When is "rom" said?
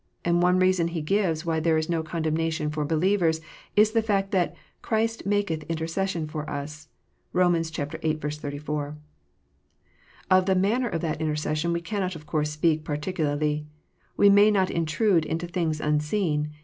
7.33-7.53